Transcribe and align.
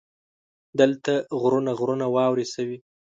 دلته 0.79 1.13
غرونه 1.39 1.71
غرونه 1.79 2.05
واورې 2.15 2.45
شوي. 2.53 2.77